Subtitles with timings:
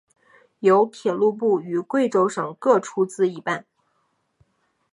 [0.61, 3.67] 由铁道部与贵州省各出资一半。